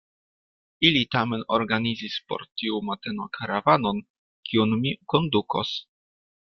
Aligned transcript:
Ili 0.89 1.03
tamen 1.15 1.43
organizis 1.57 2.15
por 2.31 2.47
tiu 2.61 2.81
mateno 2.89 3.31
karavanon, 3.39 4.03
kiun 4.51 4.77
mi 4.83 4.99
kondukos. 5.13 5.81